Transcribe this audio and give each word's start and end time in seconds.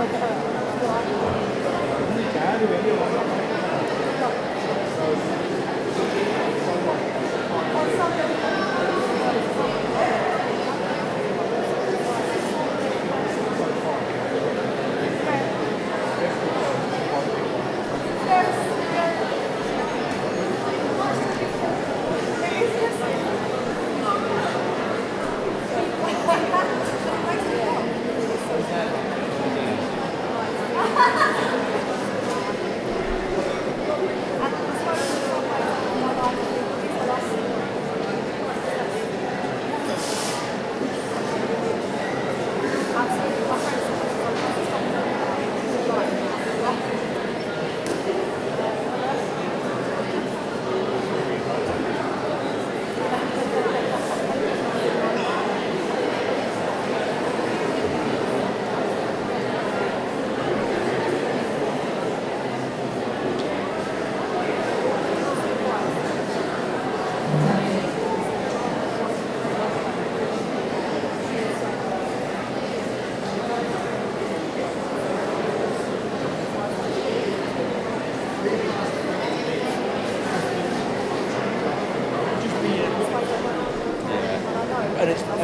It's 0.00 0.28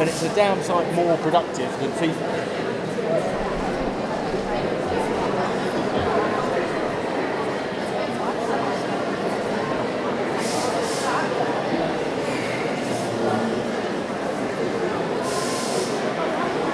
and 0.05 0.13
it's 0.13 0.21
a 0.21 0.35
damn 0.35 0.61
sight 0.61 0.93
more 0.93 1.17
productive 1.17 1.71
than 1.79 1.91
FIFA. 1.93 2.74